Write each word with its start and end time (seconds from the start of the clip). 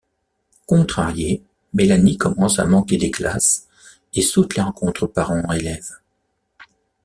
Contrariée, 0.65 1.43
Melanie 1.75 2.17
commence 2.17 2.57
à 2.57 2.65
manquer 2.65 2.97
des 2.97 3.11
classes 3.11 3.67
et 4.15 4.23
saute 4.23 4.55
les 4.55 4.63
rencontres 4.63 5.05
parent-élèves. 5.05 5.99